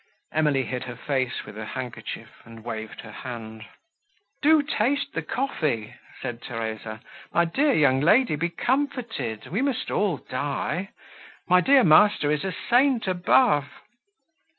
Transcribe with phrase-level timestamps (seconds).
[0.33, 3.65] Emily hid her face with her handkerchief, and waved her hand.
[4.41, 5.93] "Do taste the coffee,"
[6.23, 7.01] said Theresa.
[7.31, 10.89] "My dear young lady, be comforted—we must all die.
[11.47, 13.65] My dear master is a saint above."